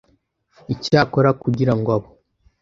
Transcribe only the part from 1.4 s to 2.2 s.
kugira ngo abo